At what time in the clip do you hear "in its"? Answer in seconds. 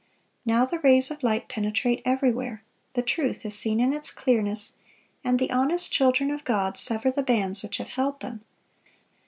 3.79-4.09